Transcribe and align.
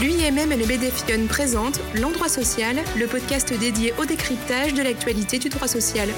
L'UIMM 0.00 0.50
et 0.50 0.56
le 0.56 0.64
BDFION 0.64 1.26
présentent 1.28 1.78
L'Endroit 2.00 2.30
Social, 2.30 2.76
le 2.98 3.06
podcast 3.06 3.52
dédié 3.60 3.92
au 4.00 4.06
décryptage 4.06 4.72
de 4.72 4.82
l'actualité 4.82 5.38
du 5.38 5.50
droit 5.50 5.68
social. 5.68 6.08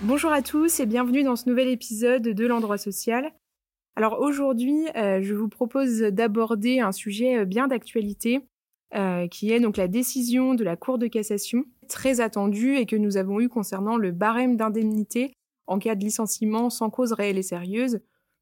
Bonjour 0.00 0.30
à 0.30 0.40
tous 0.40 0.78
et 0.78 0.86
bienvenue 0.86 1.24
dans 1.24 1.34
ce 1.34 1.48
nouvel 1.48 1.66
épisode 1.66 2.22
de 2.22 2.46
L'Endroit 2.46 2.78
Social. 2.78 3.32
Alors 3.96 4.20
aujourd'hui, 4.20 4.86
euh, 4.94 5.20
je 5.20 5.34
vous 5.34 5.48
propose 5.48 5.98
d'aborder 5.98 6.78
un 6.78 6.92
sujet 6.92 7.38
euh, 7.38 7.44
bien 7.44 7.66
d'actualité, 7.66 8.38
euh, 8.94 9.26
qui 9.26 9.50
est 9.50 9.58
donc 9.58 9.76
la 9.76 9.88
décision 9.88 10.54
de 10.54 10.62
la 10.62 10.76
Cour 10.76 10.96
de 10.96 11.08
cassation, 11.08 11.64
très 11.88 12.20
attendue 12.20 12.76
et 12.76 12.86
que 12.86 12.94
nous 12.94 13.16
avons 13.16 13.40
eu 13.40 13.48
concernant 13.48 13.96
le 13.96 14.12
barème 14.12 14.56
d'indemnité 14.56 15.32
en 15.66 15.80
cas 15.80 15.96
de 15.96 16.04
licenciement 16.04 16.70
sans 16.70 16.88
cause 16.88 17.12
réelle 17.12 17.38
et 17.38 17.42
sérieuse, 17.42 17.98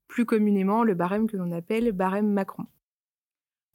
plus 0.06 0.26
communément 0.26 0.84
le 0.84 0.92
barème 0.92 1.26
que 1.26 1.38
l'on 1.38 1.50
appelle 1.50 1.92
barème 1.92 2.30
Macron. 2.30 2.66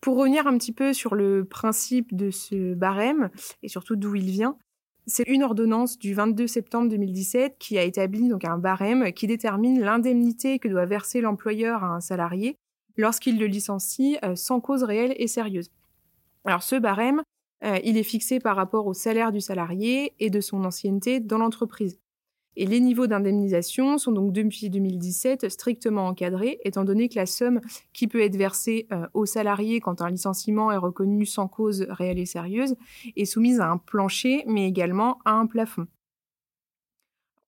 Pour 0.04 0.18
revenir 0.18 0.48
un 0.48 0.58
petit 0.58 0.74
peu 0.74 0.92
sur 0.92 1.16
le 1.16 1.46
principe 1.46 2.14
de 2.14 2.30
ce 2.30 2.74
barème 2.74 3.30
et 3.62 3.70
surtout 3.70 3.96
d'où 3.96 4.16
il 4.16 4.30
vient, 4.30 4.58
c'est 5.08 5.24
une 5.28 5.44
ordonnance 5.44 5.98
du 5.98 6.14
22 6.14 6.46
septembre 6.46 6.90
2017 6.90 7.56
qui 7.58 7.78
a 7.78 7.84
établi 7.84 8.28
donc 8.28 8.44
un 8.44 8.58
barème 8.58 9.14
qui 9.14 9.28
détermine 9.28 9.80
l'indemnité 9.80 10.60
que 10.60 10.68
doit 10.68 10.86
verser 10.86 11.22
l'employeur 11.22 11.86
à 11.86 11.96
un 11.96 12.02
salarié 12.02 12.58
lorsqu'il 12.98 13.40
le 13.40 13.46
licencie 13.46 14.18
euh, 14.26 14.36
sans 14.36 14.60
cause 14.60 14.84
réelle 14.84 15.16
et 15.16 15.28
sérieuse. 15.28 15.72
Alors 16.44 16.64
ce 16.64 16.76
barème, 16.76 17.24
euh, 17.64 17.80
il 17.86 17.96
est 17.96 18.04
fixé 18.04 18.42
par 18.42 18.58
rapport 18.58 18.88
au 18.88 18.94
salaire 18.94 19.32
du 19.32 19.40
salarié 19.40 20.16
et 20.20 20.30
de 20.30 20.42
son 20.42 20.66
ancienneté 20.66 21.22
dans 21.22 21.38
l'entreprise. 21.38 21.98
Et 22.56 22.66
les 22.66 22.80
niveaux 22.80 23.08
d'indemnisation 23.08 23.98
sont 23.98 24.12
donc 24.12 24.32
depuis 24.32 24.70
2017 24.70 25.50
strictement 25.50 26.08
encadrés, 26.08 26.60
étant 26.64 26.84
donné 26.84 27.10
que 27.10 27.16
la 27.16 27.26
somme 27.26 27.62
qui 27.94 28.08
peut 28.08 28.22
être 28.22 28.36
versée 28.36 28.88
euh, 28.92 29.08
aux 29.14 29.26
salariés 29.26 29.80
quand 29.80 30.02
un 30.02 30.10
licenciement 30.10 30.72
est 30.72 30.78
reconnu 30.78 31.26
sans 31.26 31.48
cause 31.48 31.86
réelle 31.90 32.20
et 32.20 32.26
sérieuse 32.26 32.76
est 33.16 33.26
soumise 33.26 33.60
à 33.60 33.70
un 33.70 33.78
plancher, 33.78 34.44
mais 34.48 34.68
également 34.68 35.20
à 35.26 35.32
un 35.32 35.48
plafond. 35.48 35.88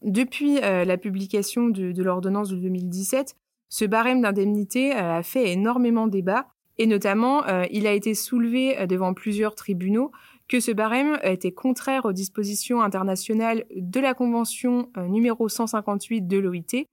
Depuis 0.02 0.60
euh, 0.60 0.86
la 0.86 0.98
publication 0.98 1.70
de, 1.70 2.02
l'ordonnance 2.02 2.50
de 2.50 2.58
2017, 2.58 3.36
ce 3.70 3.86
barème 3.86 4.22
d'indemnité 4.22 4.96
euh, 4.96 5.18
a 5.18 5.24
fait 5.24 5.52
énormément 5.52 6.08
débat, 6.08 6.48
et 6.78 6.88
notamment 6.88 7.46
il 7.72 7.88
a 7.88 7.94
été 7.94 8.14
soulevé 8.14 8.86
devant 8.88 9.14
plusieurs 9.14 9.56
tribunaux 9.56 10.12
que 10.48 10.60
ce 10.60 10.72
barème 10.72 11.18
était 11.24 11.52
contraire 11.52 12.06
aux 12.06 12.14
dispositions 12.14 12.82
internationales 12.82 13.66
de 13.76 14.00
la 14.00 14.14
Convention 14.14 14.90
euh, 14.98 15.08
numéro 15.08 15.50
158 15.50 16.28
de 16.28 16.38
l'OIT 16.38 16.86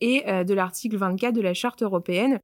et 0.00 0.28
euh, 0.28 0.44
de 0.44 0.54
l'article 0.54 0.96
24 0.96 1.34
de 1.34 1.40
la 1.40 1.54
Charte 1.54 1.82
européenne, 1.82 2.40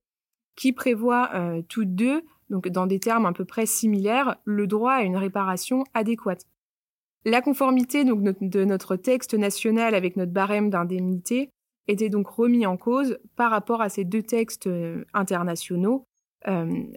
qui 0.57 0.73
prévoit 0.73 1.31
euh, 1.35 1.63
toutes 1.69 1.95
deux, 1.95 2.23
donc 2.49 2.69
dans 2.69 2.87
des 2.87 2.99
termes 2.99 3.27
à 3.27 3.33
peu 3.33 3.45
près 3.45 3.67
similaires, 3.67 4.37
le 4.45 4.67
droit 4.67 4.95
à 4.95 5.03
une 5.03 5.17
réparation 5.17 5.85
adéquate. 5.93 6.47
La 7.27 7.41
conformité 7.41 8.05
donc, 8.05 8.23
de 8.41 8.65
notre 8.65 8.97
texte 8.97 9.35
national 9.35 9.95
avec 9.95 10.17
notre 10.17 10.33
barème 10.33 10.71
d'indemnité 10.71 11.51
était 11.89 12.11
donc 12.11 12.29
remis 12.29 12.67
en 12.67 12.77
cause 12.77 13.19
par 13.37 13.51
rapport 13.51 13.81
à 13.83 13.89
ces 13.89 14.05
deux 14.05 14.23
textes 14.23 14.69
internationaux 15.13 16.05
euh, 16.05 16.14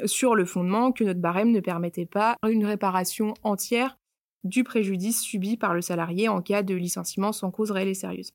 sur 0.06 0.36
le 0.36 0.46
fondement 0.46 0.92
que 0.92 1.04
notre 1.04 1.20
barème 1.20 1.52
ne 1.52 1.60
permettait 1.60 2.06
pas 2.06 2.36
une 2.48 2.66
réparation 2.66 3.34
entière 3.44 3.98
du 4.44 4.64
préjudice 4.64 5.22
subi 5.22 5.58
par 5.58 5.74
le 5.74 5.82
salarié 5.82 6.30
en 6.30 6.42
cas 6.42 6.64
de 6.64 6.76
licenciement 6.76 7.32
sans 7.32 7.52
cause 7.52 7.72
réelle 7.72 7.88
et 7.88 7.94
sérieuse. 7.94 8.32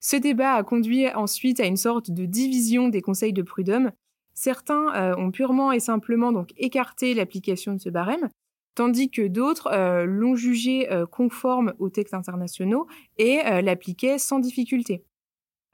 Ce 0.00 0.16
débat 0.16 0.54
a 0.54 0.62
conduit 0.62 1.08
ensuite 1.08 1.60
à 1.60 1.66
une 1.66 1.76
sorte 1.76 2.10
de 2.10 2.24
division 2.24 2.88
des 2.88 3.00
conseils 3.00 3.32
de 3.32 3.42
prud'homme. 3.42 3.90
Certains 4.34 4.94
euh, 4.94 5.16
ont 5.16 5.32
purement 5.32 5.72
et 5.72 5.80
simplement 5.80 6.30
donc 6.30 6.52
écarté 6.56 7.14
l'application 7.14 7.72
de 7.72 7.80
ce 7.80 7.88
barème, 7.88 8.28
tandis 8.76 9.10
que 9.10 9.26
d'autres 9.26 9.68
euh, 9.72 10.04
l'ont 10.04 10.36
jugé 10.36 10.88
conforme 11.10 11.74
aux 11.80 11.90
textes 11.90 12.14
internationaux 12.14 12.86
et 13.16 13.38
l'appliquaient 13.62 14.18
sans 14.18 14.38
difficulté. 14.38 15.04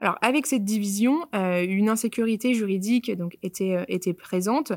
Alors 0.05 0.19
avec 0.21 0.45
cette 0.45 0.63
division, 0.63 1.25
euh, 1.33 1.65
une 1.67 1.89
insécurité 1.89 2.53
juridique 2.53 3.11
donc 3.17 3.39
était, 3.41 3.75
euh, 3.75 3.85
était 3.87 4.13
présente 4.13 4.71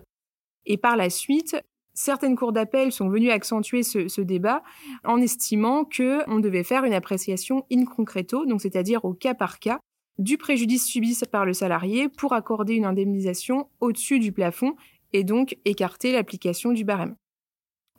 et 0.65 0.79
par 0.79 0.97
la 0.97 1.11
suite, 1.11 1.55
certaines 1.93 2.35
cours 2.35 2.55
d'appel 2.55 2.93
sont 2.93 3.11
venues 3.11 3.31
accentuer 3.31 3.83
ce, 3.83 4.21
débat 4.23 4.63
en 5.05 5.21
estimant 5.21 5.85
que 5.85 6.23
on 6.31 6.39
devait 6.39 6.65
faire 6.65 6.85
une 6.85 6.95
appréciation 6.95 7.67
in 7.71 7.85
concreto, 7.85 8.47
donc 8.47 8.63
c'est-à-dire 8.63 9.05
au 9.05 9.13
cas 9.13 9.35
par 9.35 9.59
cas 9.59 9.81
du 10.17 10.39
préjudice 10.39 10.87
subi 10.87 11.15
par 11.31 11.45
le 11.45 11.53
salarié 11.53 12.09
pour 12.09 12.33
accorder 12.33 12.77
une 12.77 12.87
indemnisation 12.87 13.69
au-dessus 13.81 14.21
du 14.21 14.33
plafond 14.33 14.77
et 15.13 15.25
donc 15.25 15.59
écarter 15.67 16.11
l'application 16.11 16.73
du 16.73 16.85
barème. 16.85 17.17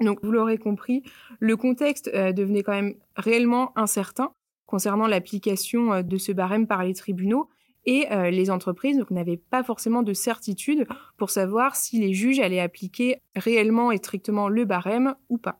Donc 0.02 0.18
vous 0.24 0.32
l'aurez 0.32 0.58
compris, 0.58 1.04
le 1.40 1.56
contexte 1.58 2.10
euh, 2.16 2.32
devenait 2.32 2.64
quand 2.64 2.74
même 2.74 2.96
réellement 3.16 3.72
incertain 3.78 4.32
concernant 4.70 5.08
l'application 5.08 5.94
euh, 5.94 6.02
de 6.04 6.18
ce 6.18 6.32
barème 6.32 6.68
par 6.68 6.84
les 6.84 6.94
tribunaux 6.94 7.50
et 7.86 8.12
euh, 8.12 8.30
les 8.30 8.52
entreprises 8.52 9.04
n'avaient 9.10 9.38
pas 9.38 9.64
forcément 9.64 10.04
de 10.04 10.14
certitude 10.14 10.86
pour 11.18 11.32
savoir 11.32 11.76
si 11.76 12.00
les 12.00 12.14
juges 12.14 12.40
allaient 12.40 12.60
appliquer 12.60 13.18
réellement 13.36 13.92
et 13.92 13.98
strictement 13.98 14.48
le 14.48 14.66
barème 14.66 15.16
ou 15.30 15.38
pas. 15.38 15.60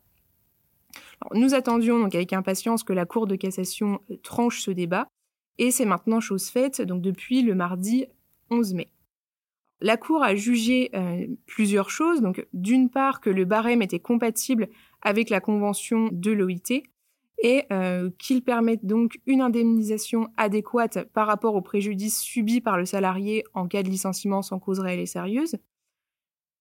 nous 1.34 1.56
attendions 1.56 2.00
donc 2.00 2.14
avec 2.14 2.34
impatience 2.34 2.84
que 2.84 2.94
la 2.94 3.06
Cour 3.06 3.26
de 3.26 3.36
cassation 3.36 4.00
euh, 4.12 4.18
tranche 4.22 4.62
ce 4.62 4.72
débat 4.72 5.08
et 5.58 5.72
c'est 5.72 5.86
maintenant 5.86 6.20
chose 6.20 6.50
faite 6.50 6.82
donc 6.82 7.02
depuis 7.02 7.42
le 7.42 7.56
mardi 7.56 8.06
11 8.52 8.76
mai. 8.76 8.92
La 9.82 9.98
Cour 9.98 10.24
a 10.24 10.36
jugé 10.36 10.92
plusieurs 11.46 11.90
choses. 11.90 12.20
Donc, 12.20 12.46
d'une 12.52 12.90
part, 12.90 13.22
que 13.22 13.30
le 13.30 13.46
barème 13.46 13.82
était 13.82 14.02
compatible 14.02 14.68
avec 15.02 15.30
la 15.30 15.40
convention 15.40 16.10
de 16.12 16.32
l'OIT, 16.32 16.84
et 17.42 17.64
euh, 17.72 18.10
qu'il 18.20 18.44
permette 18.44 18.86
donc 18.86 19.20
une 19.26 19.42
indemnisation 19.42 20.28
adéquate 20.38 21.06
par 21.14 21.28
rapport 21.28 21.56
au 21.56 21.62
préjudice 21.62 22.20
subi 22.20 22.60
par 22.60 22.78
le 22.78 22.86
salarié 22.86 23.44
en 23.54 23.68
cas 23.68 23.84
de 23.84 23.90
licenciement 23.90 24.42
sans 24.42 24.60
cause 24.60 24.80
réelle 24.80 25.00
et 25.00 25.06
sérieuse. 25.06 25.56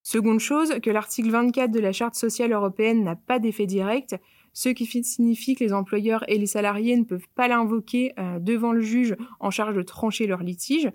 Seconde 0.02 0.38
chose, 0.38 0.78
que 0.80 0.90
l'article 0.90 1.30
24 1.30 1.70
de 1.70 1.80
la 1.80 1.92
Charte 1.92 2.14
sociale 2.14 2.52
européenne 2.52 3.02
n'a 3.02 3.16
pas 3.16 3.40
d'effet 3.40 3.66
direct, 3.66 4.16
ce 4.52 4.68
qui 4.68 4.86
signifie 4.86 5.54
que 5.54 5.64
les 5.64 5.72
employeurs 5.72 6.24
et 6.28 6.38
les 6.38 6.46
salariés 6.46 6.96
ne 6.96 7.04
peuvent 7.04 7.28
pas 7.34 7.48
l'invoquer 7.48 8.12
euh, 8.18 8.38
devant 8.38 8.72
le 8.72 8.80
juge 8.80 9.16
en 9.40 9.50
charge 9.50 9.74
de 9.74 9.82
trancher 9.82 10.26
leur 10.26 10.42
litige. 10.42 10.90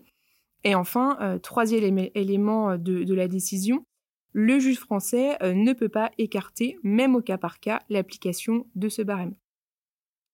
Et 0.64 0.76
enfin, 0.76 1.18
euh, 1.22 1.38
troisième 1.40 2.00
élément 2.16 2.78
de, 2.78 3.04
de, 3.04 3.14
la 3.14 3.28
décision, 3.28 3.86
le 4.32 4.60
juge 4.60 4.80
français 4.80 5.38
ne 5.42 5.74
peut 5.74 5.90
pas 5.90 6.10
écarter, 6.18 6.78
même 6.82 7.16
au 7.16 7.22
cas 7.22 7.38
par 7.38 7.60
cas, 7.60 7.82
l'application 7.90 8.66
de 8.74 8.90
ce 8.90 9.04
barème. 9.04 9.36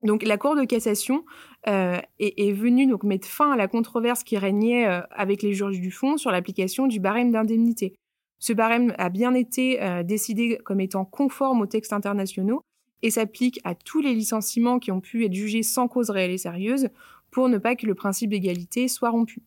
Donc 0.04 0.24
la 0.24 0.38
Cour 0.38 0.56
de 0.56 0.64
cassation 0.64 1.26
euh, 1.68 1.98
est, 2.20 2.54
venue 2.54 2.88
donc 2.88 3.04
mettre 3.04 3.28
fin 3.28 3.52
à 3.52 3.58
la 3.58 3.68
controverse 3.68 4.24
qui 4.24 4.38
régnait 4.38 4.88
euh, 4.88 5.02
avec 5.12 5.42
les 5.42 5.54
juges 5.54 5.80
du 5.80 5.92
fond 5.92 6.18
sur 6.18 6.32
l'application 6.32 6.88
du 6.88 7.00
barème 7.00 7.32
d'indemnité. 7.32 7.96
Ce 8.40 8.54
barème 8.54 8.94
a 8.98 9.10
bien 9.10 9.34
été 9.34 9.82
euh, 9.82 10.04
décidé 10.04 10.58
comme 10.64 10.80
étant 10.80 11.04
conforme 11.04 11.60
aux 11.60 11.66
textes 11.66 11.92
internationaux 11.92 12.62
et 13.02 13.12
s'applique 13.12 13.60
à 13.66 13.76
tous 13.76 14.00
les 14.00 14.14
licenciements 14.14 14.80
qui 14.80 14.92
ont 14.92 15.02
pu 15.02 15.26
être 15.26 15.34
jugés 15.34 15.64
sans 15.64 15.90
cause 15.90 16.10
réelle 16.10 16.32
et 16.32 16.38
sérieuse 16.38 16.90
pour 17.30 17.50
ne 17.50 17.58
pas 17.58 17.76
que 17.76 17.86
le 17.86 17.96
principe 17.96 18.30
d'égalité 18.30 18.88
soit 18.88 19.10
rompu. 19.10 19.44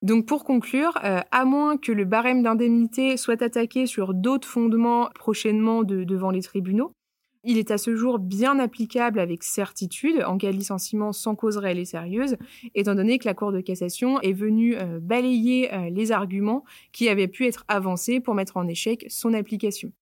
Donc 0.00 0.26
pour 0.26 0.44
conclure, 0.44 0.98
à 1.02 1.44
moins 1.46 1.78
que 1.78 1.92
le 1.92 2.04
barème 2.04 2.42
d'indemnité 2.42 3.16
soit 3.16 3.40
attaqué 3.40 3.86
sur 3.86 4.12
d'autres 4.12 4.48
fondements 4.48 5.08
prochainement 5.14 5.82
devant 5.82 6.30
les 6.30 6.42
tribunaux, 6.42 6.92
il 7.44 7.58
est 7.58 7.70
à 7.70 7.78
ce 7.78 7.94
jour 7.94 8.18
bien 8.18 8.58
applicable 8.58 9.18
avec 9.18 9.42
certitude 9.42 10.22
en 10.26 10.38
cas 10.38 10.50
de 10.50 10.56
licenciement 10.56 11.12
sans 11.12 11.34
cause 11.34 11.56
réelle 11.56 11.78
et 11.78 11.84
sérieuse, 11.84 12.36
étant 12.74 12.94
donné 12.94 13.18
que 13.18 13.26
la 13.26 13.34
Cour 13.34 13.52
de 13.52 13.60
cassation 13.60 14.20
est 14.20 14.32
venue 14.32 14.76
euh, 14.76 14.98
balayer 15.00 15.72
euh, 15.72 15.90
les 15.90 16.12
arguments 16.12 16.64
qui 16.92 17.08
avaient 17.08 17.28
pu 17.28 17.46
être 17.46 17.64
avancés 17.68 18.20
pour 18.20 18.34
mettre 18.34 18.56
en 18.56 18.66
échec 18.66 19.04
son 19.08 19.34
application. 19.34 19.92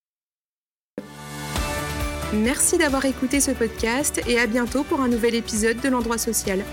Merci 2.34 2.78
d'avoir 2.78 3.04
écouté 3.04 3.40
ce 3.40 3.50
podcast 3.50 4.22
et 4.26 4.38
à 4.38 4.46
bientôt 4.46 4.84
pour 4.84 5.00
un 5.00 5.08
nouvel 5.08 5.34
épisode 5.34 5.80
de 5.80 5.88
l'endroit 5.88 6.18
social. 6.18 6.64